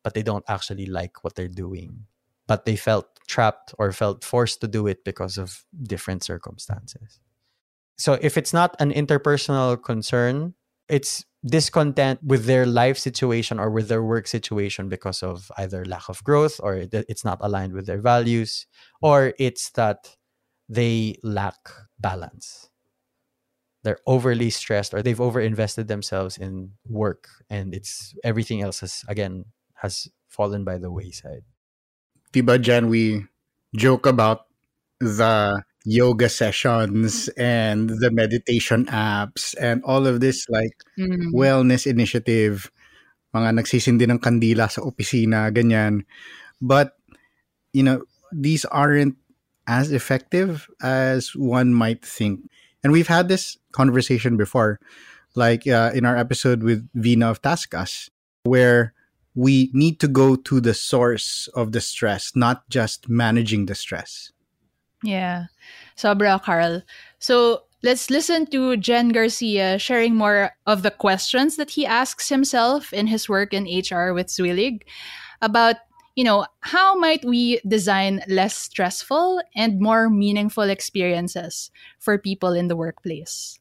but 0.03 0.13
they 0.13 0.23
don't 0.23 0.45
actually 0.49 0.85
like 0.85 1.25
what 1.25 1.35
they're 1.35 1.49
doing. 1.49 2.05
But 2.47 2.67
they 2.67 2.77
felt 2.77 3.09
trapped 3.27 3.73
or 3.79 3.91
felt 3.93 4.23
forced 4.23 4.61
to 4.61 4.69
do 4.69 4.87
it 4.87 5.03
because 5.03 5.39
of 5.39 5.65
different 5.83 6.23
circumstances. 6.23 7.21
So 7.97 8.19
if 8.21 8.37
it's 8.37 8.53
not 8.53 8.75
an 8.81 8.93
interpersonal 8.93 9.83
concern, 9.83 10.55
it's 10.89 11.25
discontent 11.47 12.21
with 12.23 12.47
their 12.47 12.67
life 12.67 12.99
situation 12.99 13.61
or 13.61 13.71
with 13.71 13.89
their 13.89 14.03
work 14.03 14.27
situation 14.27 14.89
because 14.89 15.23
of 15.23 15.53
either 15.59 15.85
lack 15.85 16.09
of 16.09 16.25
growth 16.25 16.59
or 16.63 16.87
it's 16.91 17.25
not 17.25 17.39
aligned 17.43 17.75
with 17.75 17.87
their 17.87 18.01
values 18.01 18.67
or 19.03 19.35
it's 19.39 19.71
that 19.73 20.17
they 20.71 21.17
lack 21.23 21.69
balance 22.01 22.71
they're 23.85 24.01
overly 24.07 24.51
stressed 24.51 24.95
or 24.95 25.03
they've 25.03 25.19
overinvested 25.19 25.87
themselves 25.87 26.39
in 26.39 26.73
work 26.89 27.29
and 27.51 27.75
it's 27.75 28.15
everything 28.25 28.63
else 28.63 28.81
has 28.81 29.05
again 29.07 29.45
has 29.75 30.09
fallen 30.27 30.65
by 30.65 30.79
the 30.79 30.91
wayside. 30.91 31.45
Diba 32.33 32.61
Jan, 32.61 32.89
we 32.89 33.27
joke 33.77 34.07
about 34.07 34.47
the 34.99 35.63
yoga 35.85 36.29
sessions 36.29 37.29
and 37.37 37.91
the 38.01 38.11
meditation 38.11 38.87
apps 38.87 39.55
and 39.61 39.85
all 39.85 40.07
of 40.07 40.21
this 40.21 40.49
like 40.49 40.73
mm-hmm. 40.99 41.31
wellness 41.37 41.87
initiative 41.87 42.73
mga 43.37 43.61
nagsisindi 43.61 44.09
ng 44.09 44.21
kandila 44.21 44.71
sa 44.73 44.81
opisina 44.81 45.53
ganyan 45.53 46.05
but 46.65 46.97
you 47.77 47.85
know 47.85 48.01
these 48.33 48.65
aren't 48.73 49.17
as 49.69 49.93
effective 49.93 50.69
as 50.81 51.37
one 51.37 51.73
might 51.73 52.01
think 52.01 52.41
and 52.85 52.93
we've 52.93 53.09
had 53.09 53.29
this 53.29 53.57
conversation 53.73 54.37
before, 54.37 54.79
like 55.35 55.67
uh, 55.67 55.91
in 55.95 56.05
our 56.05 56.17
episode 56.17 56.63
with 56.63 56.87
Vina 56.95 57.31
of 57.31 57.41
Taskas, 57.41 58.11
where 58.45 58.93
we 59.35 59.71
need 59.73 59.99
to 60.01 60.07
go 60.07 60.37
to 60.37 60.61
the 60.61 60.75
source 60.75 61.49
of 61.57 61.73
the 61.73 61.81
stress, 61.81 62.37
not 62.37 62.69
just 62.69 63.09
managing 63.09 63.67
the 63.67 63.75
stress. 63.75 64.31
Yeah. 65.05 65.47
Sobra, 65.97 66.43
Carl. 66.43 66.83
So 67.19 67.63
let's 67.83 68.11
listen 68.11 68.47
to 68.47 68.77
Jen 68.77 69.11
Garcia 69.11 69.79
sharing 69.79 70.17
more 70.17 70.51
of 70.67 70.83
the 70.83 70.91
questions 70.91 71.57
that 71.57 71.71
he 71.71 71.87
asks 71.87 72.29
himself 72.29 72.93
in 72.93 73.07
his 73.07 73.29
work 73.29 73.53
in 73.53 73.65
HR 73.65 74.13
with 74.13 74.29
Zuellig 74.29 74.83
about 75.43 75.77
you 76.15 76.23
know, 76.23 76.47
how 76.61 76.95
might 76.95 77.25
we 77.25 77.61
design 77.67 78.23
less 78.29 78.55
stressful 78.55 79.43
and 79.57 79.81
more 79.81 80.09
meaningful 80.09 80.71
experiences 80.71 81.73
for 81.99 82.19
people 82.19 82.53
in 82.53 82.69
the 82.69 82.77
workplace? 82.77 83.59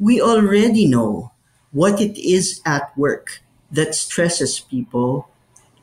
We 0.00 0.20
already 0.20 0.86
know 0.86 1.30
what 1.70 2.00
it 2.00 2.18
is 2.18 2.60
at 2.66 2.90
work 2.98 3.40
that 3.70 3.94
stresses 3.94 4.58
people 4.58 5.28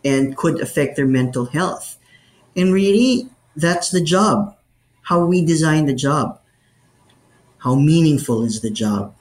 and 0.04 0.36
could 0.36 0.60
affect 0.60 0.98
their 0.98 1.08
mental 1.08 1.46
health. 1.46 1.98
And 2.56 2.74
really, 2.74 3.30
that's 3.56 3.92
the 3.92 4.02
job. 4.02 4.56
How 5.04 5.26
we 5.26 5.46
design 5.46 5.86
the 5.86 5.94
job. 5.94 6.40
How 7.60 7.76
meaningful 7.76 8.44
is 8.44 8.62
the 8.62 8.70
job? 8.70 9.16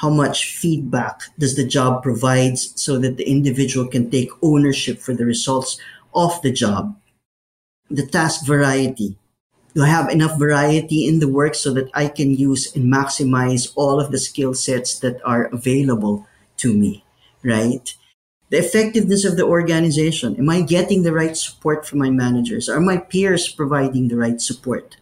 how 0.00 0.08
much 0.08 0.56
feedback 0.56 1.24
does 1.38 1.56
the 1.56 1.66
job 1.66 2.02
provides 2.02 2.72
so 2.80 2.98
that 2.98 3.18
the 3.18 3.28
individual 3.28 3.86
can 3.86 4.10
take 4.10 4.30
ownership 4.42 4.98
for 4.98 5.14
the 5.14 5.26
results 5.26 5.78
of 6.14 6.40
the 6.42 6.50
job 6.50 6.96
the 7.90 8.06
task 8.06 8.46
variety 8.46 9.16
do 9.74 9.82
i 9.82 9.86
have 9.86 10.08
enough 10.08 10.38
variety 10.38 11.06
in 11.06 11.18
the 11.18 11.28
work 11.28 11.54
so 11.54 11.72
that 11.74 11.90
i 11.92 12.08
can 12.08 12.34
use 12.34 12.74
and 12.74 12.90
maximize 12.90 13.72
all 13.76 14.00
of 14.00 14.10
the 14.10 14.18
skill 14.18 14.54
sets 14.54 14.98
that 14.98 15.20
are 15.22 15.44
available 15.52 16.26
to 16.56 16.72
me 16.72 17.04
right 17.44 17.94
the 18.50 18.58
effectiveness 18.58 19.24
of 19.24 19.36
the 19.36 19.44
organization 19.44 20.36
am 20.36 20.50
i 20.50 20.60
getting 20.60 21.02
the 21.02 21.12
right 21.12 21.36
support 21.36 21.86
from 21.86 21.98
my 21.98 22.10
managers 22.10 22.68
are 22.68 22.80
my 22.80 22.96
peers 22.96 23.48
providing 23.48 24.08
the 24.08 24.16
right 24.16 24.40
support 24.40 24.96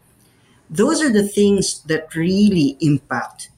those 0.71 1.01
are 1.01 1.11
the 1.11 1.27
things 1.27 1.81
that 1.85 2.15
really 2.15 2.77
impact 2.81 3.51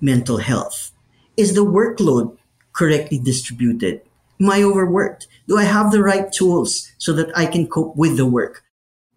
mental 0.00 0.38
health? 0.38 0.90
Is 1.36 1.54
the 1.54 1.64
workload 1.64 2.36
correctly 2.72 3.18
distributed? 3.18 4.02
Am 4.40 4.50
I 4.50 4.62
overworked? 4.62 5.28
Do 5.46 5.58
I 5.58 5.64
have 5.64 5.92
the 5.92 6.02
right 6.02 6.30
tools 6.32 6.92
so 6.98 7.12
that 7.12 7.36
I 7.36 7.46
can 7.46 7.68
cope 7.68 7.96
with 7.96 8.16
the 8.16 8.26
work? 8.26 8.64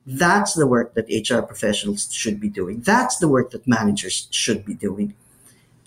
That's 0.06 0.54
the 0.54 0.68
work 0.68 0.94
that 0.94 1.10
HR 1.10 1.42
professionals 1.42 2.12
should 2.14 2.40
be 2.40 2.50
doing. 2.50 2.82
That's 2.82 3.18
the 3.18 3.28
work 3.28 3.52
that 3.52 3.68
managers 3.68 4.28
should 4.32 4.64
be 4.64 4.74
doing. 4.74 5.16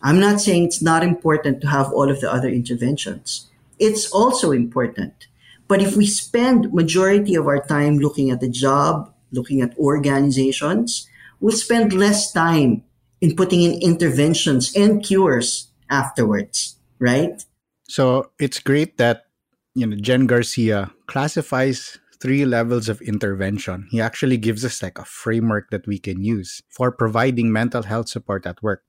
I'm 0.03 0.19
not 0.19 0.41
saying 0.41 0.65
it's 0.65 0.83
not 0.83 1.05
important 1.05 1.61
to 1.61 1.69
have 1.69 1.93
all 1.93 2.11
of 2.11 2.21
the 2.21 2.31
other 2.31 2.49
interventions. 2.49 3.49
It's 3.79 4.11
also 4.11 4.53
important. 4.53 5.27
But 5.69 5.81
if 5.81 5.97
we 5.97 6.07
spend 6.07 6.73
majority 6.73 7.35
of 7.35 7.47
our 7.47 7.65
time 7.65 7.99
looking 7.99 8.31
at 8.31 8.41
the 8.41 8.49
job, 8.49 9.13
looking 9.31 9.61
at 9.63 9.77
organizations, 9.79 11.09
we'll 11.41 11.57
spend 11.57 11.93
less 11.93 12.33
time 12.33 12.85
in 13.21 13.37
putting 13.37 13.63
in 13.63 13.81
interventions 13.81 14.75
and 14.77 15.03
cures 15.03 15.69
afterwards, 15.89 16.77
right? 16.99 17.43
So 17.89 18.31
it's 18.39 18.59
great 18.59 18.99
that 18.99 19.27
you 19.75 19.87
know 19.87 19.97
Jen 19.97 20.27
Garcia 20.27 20.91
classifies 21.07 21.99
three 22.21 22.45
levels 22.45 22.89
of 22.89 23.01
intervention. 23.03 23.89
He 23.91 24.01
actually 24.01 24.37
gives 24.37 24.65
us 24.65 24.83
like 24.83 24.99
a 24.99 25.05
framework 25.05 25.71
that 25.71 25.87
we 25.87 25.99
can 25.99 26.23
use 26.23 26.63
for 26.71 26.93
providing 26.93 27.53
mental 27.53 27.83
health 27.83 28.09
support 28.09 28.47
at 28.47 28.63
work. 28.63 28.83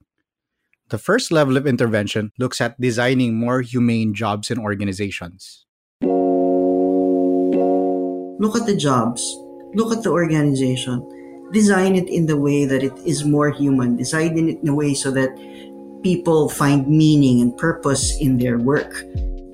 The 0.93 0.99
first 0.99 1.31
level 1.31 1.57
of 1.57 1.65
intervention 1.65 2.31
looks 2.37 2.61
at 2.61 2.79
designing 2.79 3.33
more 3.33 3.61
humane 3.61 4.13
jobs 4.13 4.51
and 4.51 4.59
organizations. 4.59 5.65
Look 8.37 8.53
at 8.55 8.67
the 8.67 8.77
jobs, 8.77 9.25
look 9.73 9.91
at 9.91 10.03
the 10.03 10.11
organization, 10.11 11.01
design 11.51 11.95
it 11.95 12.07
in 12.07 12.27
the 12.27 12.37
way 12.37 12.65
that 12.65 12.83
it 12.83 12.93
is 13.07 13.25
more 13.25 13.49
human, 13.49 13.97
design 13.97 14.37
it 14.37 14.61
in 14.61 14.67
a 14.67 14.75
way 14.75 14.93
so 14.93 15.09
that 15.09 15.33
people 16.03 16.47
find 16.47 16.87
meaning 16.87 17.41
and 17.41 17.57
purpose 17.57 18.15
in 18.21 18.37
their 18.37 18.59
work 18.59 18.93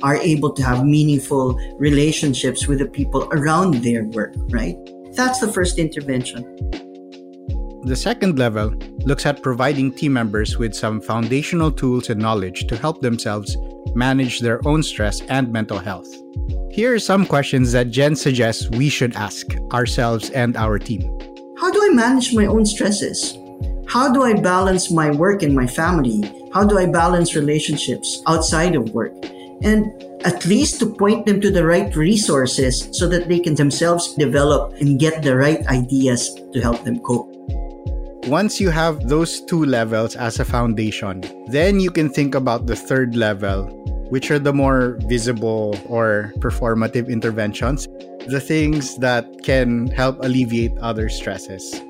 are 0.03 0.17
able 0.17 0.51
to 0.51 0.61
have 0.61 0.83
meaningful 0.83 1.57
relationships 1.79 2.67
with 2.67 2.79
the 2.79 2.85
people 2.85 3.29
around 3.31 3.75
their 3.75 4.03
work, 4.11 4.35
right? 4.49 4.75
That's 5.15 5.39
the 5.39 5.47
first 5.47 5.79
intervention. 5.79 6.88
The 7.89 7.95
second 7.95 8.37
level 8.37 8.69
looks 8.99 9.25
at 9.25 9.41
providing 9.41 9.91
team 9.91 10.13
members 10.13 10.59
with 10.59 10.75
some 10.75 11.01
foundational 11.01 11.71
tools 11.71 12.11
and 12.11 12.21
knowledge 12.21 12.67
to 12.67 12.77
help 12.77 13.01
themselves 13.01 13.57
manage 13.95 14.41
their 14.41 14.61
own 14.67 14.83
stress 14.83 15.21
and 15.21 15.51
mental 15.51 15.79
health. 15.79 16.07
Here 16.69 16.93
are 16.93 16.99
some 16.99 17.25
questions 17.25 17.71
that 17.71 17.89
Jen 17.89 18.15
suggests 18.15 18.69
we 18.69 18.89
should 18.89 19.15
ask 19.15 19.47
ourselves 19.73 20.29
and 20.29 20.55
our 20.55 20.77
team. 20.77 21.01
How 21.57 21.71
do 21.71 21.81
I 21.81 21.89
manage 21.95 22.31
my 22.31 22.45
own 22.45 22.63
stresses? 22.63 23.35
How 23.87 24.13
do 24.13 24.21
I 24.21 24.33
balance 24.39 24.91
my 24.91 25.09
work 25.09 25.41
and 25.41 25.55
my 25.55 25.65
family? 25.65 26.21
How 26.53 26.63
do 26.63 26.77
I 26.77 26.85
balance 26.85 27.35
relationships 27.35 28.21
outside 28.27 28.75
of 28.75 28.93
work? 28.93 29.15
and 29.61 29.91
at 30.23 30.45
least 30.45 30.79
to 30.79 30.85
point 30.85 31.25
them 31.25 31.41
to 31.41 31.51
the 31.51 31.65
right 31.65 31.93
resources 31.93 32.87
so 32.93 33.09
that 33.09 33.27
they 33.27 33.39
can 33.39 33.55
themselves 33.55 34.13
develop 34.15 34.71
and 34.79 34.97
get 34.97 35.21
the 35.21 35.35
right 35.35 35.67
ideas 35.67 36.33
to 36.53 36.61
help 36.61 36.81
them 36.85 36.97
cope. 36.99 37.38
Once 38.29 38.61
you 38.61 38.69
have 38.69 39.09
those 39.09 39.41
two 39.41 39.65
levels 39.65 40.15
as 40.15 40.39
a 40.39 40.45
foundation, 40.45 41.23
then 41.47 41.79
you 41.79 41.89
can 41.89 42.07
think 42.07 42.35
about 42.35 42.67
the 42.67 42.75
third 42.75 43.15
level, 43.15 43.65
which 44.09 44.29
are 44.29 44.37
the 44.37 44.53
more 44.53 44.99
visible 45.07 45.75
or 45.87 46.31
performative 46.37 47.09
interventions, 47.09 47.87
the 48.27 48.39
things 48.39 48.97
that 48.97 49.25
can 49.41 49.87
help 49.87 50.23
alleviate 50.23 50.77
other 50.77 51.09
stresses. 51.09 51.81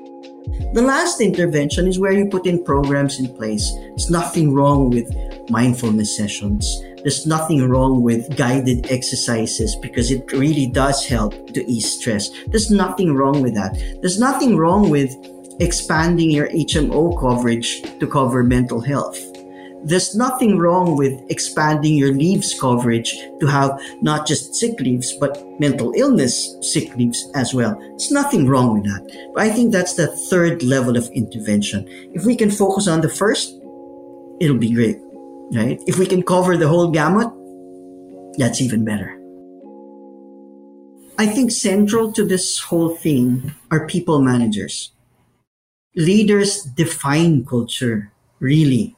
The 0.72 0.80
last 0.80 1.20
intervention 1.20 1.86
is 1.86 1.98
where 1.98 2.12
you 2.12 2.24
put 2.24 2.46
in 2.46 2.64
programs 2.64 3.20
in 3.20 3.28
place. 3.36 3.70
There's 3.92 4.08
nothing 4.08 4.54
wrong 4.54 4.88
with 4.88 5.12
mindfulness 5.50 6.16
sessions 6.16 6.64
there's 7.02 7.26
nothing 7.26 7.66
wrong 7.66 8.02
with 8.02 8.36
guided 8.36 8.90
exercises 8.92 9.74
because 9.76 10.10
it 10.10 10.30
really 10.32 10.66
does 10.66 11.06
help 11.06 11.32
to 11.54 11.64
ease 11.64 11.90
stress. 11.90 12.28
There's 12.48 12.70
nothing 12.70 13.14
wrong 13.14 13.40
with 13.40 13.54
that. 13.54 13.72
There's 14.02 14.20
nothing 14.20 14.58
wrong 14.58 14.90
with 14.90 15.10
expanding 15.60 16.30
your 16.30 16.48
HMO 16.48 17.18
coverage 17.20 17.82
to 17.98 18.06
cover 18.06 18.42
mental 18.42 18.80
health. 18.80 19.18
There's 19.82 20.14
nothing 20.14 20.58
wrong 20.58 20.96
with 20.96 21.18
expanding 21.30 21.94
your 21.94 22.12
leaves 22.12 22.58
coverage 22.58 23.16
to 23.40 23.46
have 23.46 23.80
not 24.02 24.26
just 24.26 24.54
sick 24.54 24.78
leaves, 24.80 25.12
but 25.12 25.42
mental 25.58 25.92
illness 25.96 26.54
sick 26.60 26.94
leaves 26.96 27.30
as 27.34 27.54
well. 27.54 27.78
There's 27.78 28.10
nothing 28.10 28.46
wrong 28.46 28.74
with 28.74 28.84
that. 28.84 29.30
But 29.34 29.44
I 29.44 29.50
think 29.50 29.72
that's 29.72 29.94
the 29.94 30.08
third 30.28 30.62
level 30.62 30.98
of 30.98 31.08
intervention. 31.14 31.86
If 32.12 32.26
we 32.26 32.36
can 32.36 32.50
focus 32.50 32.88
on 32.88 33.00
the 33.00 33.08
first, 33.08 33.54
it'll 34.40 34.58
be 34.58 34.72
great 34.72 34.98
right? 35.52 35.80
If 35.86 35.98
we 35.98 36.06
can 36.06 36.22
cover 36.22 36.56
the 36.56 36.68
whole 36.68 36.90
gamut, 36.90 37.28
that's 38.38 38.60
even 38.60 38.84
better. 38.84 39.16
I 41.18 41.26
think 41.26 41.50
central 41.50 42.12
to 42.12 42.24
this 42.24 42.58
whole 42.58 42.96
thing 42.96 43.52
are 43.70 43.86
people 43.86 44.22
managers. 44.22 44.92
Leaders 45.94 46.62
define 46.62 47.44
culture, 47.44 48.12
really. 48.38 48.96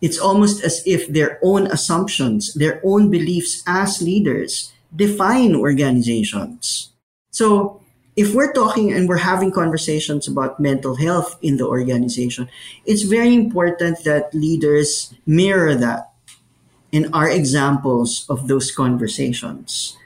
It's 0.00 0.18
almost 0.18 0.62
as 0.64 0.82
if 0.86 1.08
their 1.08 1.38
own 1.42 1.66
assumptions, 1.66 2.54
their 2.54 2.80
own 2.84 3.10
beliefs 3.10 3.62
as 3.66 4.02
leaders 4.02 4.72
define 4.94 5.54
organizations. 5.54 6.92
So 7.30 7.80
if 8.16 8.34
we're 8.34 8.52
talking 8.52 8.92
and 8.92 9.08
we're 9.08 9.18
having 9.18 9.52
conversations 9.52 10.28
about 10.28 10.60
mental 10.60 10.96
health 10.96 11.38
in 11.42 11.56
the 11.56 11.66
organization, 11.66 12.48
it's 12.84 13.02
very 13.02 13.34
important 13.34 14.04
that 14.04 14.32
leaders 14.32 15.14
mirror 15.26 15.74
that 15.74 16.12
and 16.92 17.08
are 17.12 17.28
examples 17.28 18.24
of 18.28 18.48
those 18.48 18.70
conversations. 18.70 19.96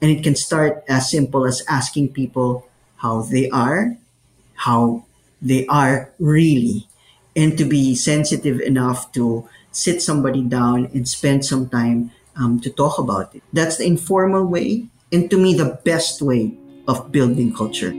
And 0.00 0.10
it 0.10 0.22
can 0.22 0.36
start 0.36 0.84
as 0.88 1.10
simple 1.10 1.46
as 1.46 1.64
asking 1.68 2.12
people 2.12 2.68
how 2.96 3.22
they 3.22 3.50
are, 3.50 3.96
how 4.54 5.05
they 5.46 5.66
are 5.66 6.10
really, 6.18 6.88
and 7.36 7.56
to 7.56 7.64
be 7.64 7.94
sensitive 7.94 8.60
enough 8.60 9.12
to 9.12 9.48
sit 9.70 10.02
somebody 10.02 10.42
down 10.42 10.90
and 10.92 11.08
spend 11.08 11.44
some 11.44 11.68
time 11.68 12.10
um, 12.34 12.58
to 12.60 12.70
talk 12.70 12.98
about 12.98 13.34
it. 13.34 13.42
That's 13.52 13.78
the 13.78 13.86
informal 13.86 14.44
way, 14.44 14.88
and 15.12 15.30
to 15.30 15.38
me, 15.38 15.54
the 15.54 15.78
best 15.84 16.20
way 16.20 16.58
of 16.88 17.12
building 17.12 17.54
culture. 17.54 17.94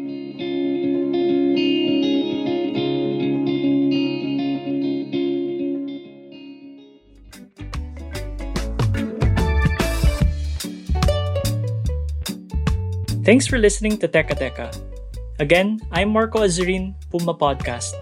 Thanks 13.23 13.47
for 13.47 13.57
listening 13.57 13.99
to 13.99 14.07
Teka 14.07 14.39
Teka. 14.39 14.96
Again, 15.39 15.77
I'm 15.91 16.09
Marco 16.09 16.41
Azurin, 16.41 16.97
Puma 17.13 17.29
Podcast. 17.37 17.93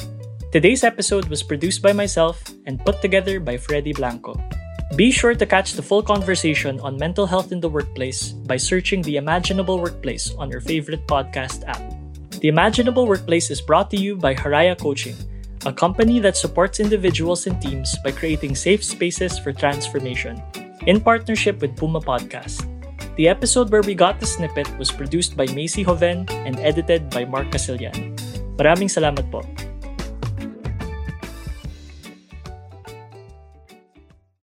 Today's 0.56 0.86
episode 0.86 1.28
was 1.28 1.44
produced 1.44 1.82
by 1.82 1.92
myself 1.92 2.40
and 2.66 2.80
put 2.80 3.02
together 3.02 3.42
by 3.42 3.58
Freddy 3.58 3.92
Blanco. 3.92 4.40
Be 4.96 5.12
sure 5.12 5.36
to 5.36 5.46
catch 5.46 5.74
the 5.74 5.84
full 5.84 6.02
conversation 6.02 6.80
on 6.80 6.96
mental 6.96 7.28
health 7.28 7.52
in 7.52 7.60
the 7.60 7.68
workplace 7.68 8.32
by 8.48 8.56
searching 8.56 9.02
The 9.02 9.18
Imaginable 9.18 9.84
Workplace 9.84 10.32
on 10.40 10.50
your 10.50 10.62
favorite 10.62 11.08
podcast 11.08 11.68
app. 11.68 11.84
The 12.40 12.48
Imaginable 12.48 13.06
Workplace 13.06 13.52
is 13.52 13.60
brought 13.60 13.92
to 13.92 13.98
you 14.00 14.16
by 14.16 14.34
Haraya 14.34 14.80
Coaching, 14.80 15.20
a 15.66 15.74
company 15.74 16.20
that 16.24 16.38
supports 16.38 16.80
individuals 16.80 17.48
and 17.48 17.62
teams 17.62 18.00
by 18.00 18.12
creating 18.12 18.56
safe 18.56 18.82
spaces 18.82 19.38
for 19.38 19.52
transformation, 19.52 20.42
in 20.88 21.02
partnership 21.02 21.60
with 21.60 21.76
Puma 21.76 22.00
Podcast. 22.00 22.64
The 23.16 23.32
episode 23.32 23.72
where 23.72 23.82
we 23.82 23.96
got 23.96 24.20
the 24.20 24.28
snippet 24.28 24.68
was 24.78 24.92
produced 24.92 25.40
by 25.40 25.48
Macy 25.56 25.84
Hoven 25.88 26.28
and 26.44 26.60
edited 26.60 27.08
by 27.08 27.24
Mark 27.24 27.48
Casillan. 27.48 28.12
Maraming 28.60 28.92
salamat 28.92 29.32
po. 29.32 29.40